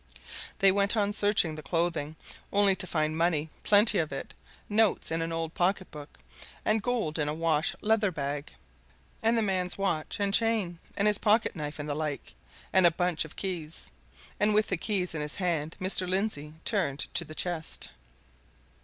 [0.57, 2.15] They went on searching the clothing,
[2.51, 4.33] only to find money plenty of it,
[4.67, 6.17] notes in an old pocket book,
[6.65, 8.51] and gold in a wash leather bag
[9.21, 12.33] and the man's watch and chain, and his pocket knife and the like,
[12.73, 13.91] and a bunch of keys.
[14.39, 16.09] And with the keys in his hand Mr.
[16.09, 17.89] Lindsey turned to the chest.